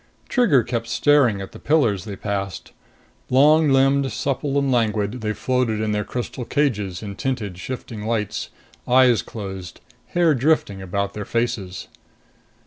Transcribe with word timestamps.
Trigger 0.29 0.63
kept 0.63 0.87
staring 0.87 1.41
at 1.41 1.51
the 1.51 1.59
pillars 1.59 2.05
they 2.05 2.15
passed. 2.15 2.71
Long 3.29 3.69
limbed, 3.69 4.11
supple 4.11 4.57
and 4.57 4.71
languid, 4.71 5.21
they 5.21 5.31
floated 5.31 5.79
in 5.79 5.91
their 5.91 6.03
crystal 6.03 6.43
cages, 6.43 7.03
in 7.03 7.15
tinted, 7.15 7.59
shifting 7.59 8.07
lights, 8.07 8.49
eyes 8.87 9.21
closed, 9.21 9.79
hair 10.07 10.33
drifting 10.33 10.81
about 10.81 11.13
their 11.13 11.23
faces. 11.23 11.87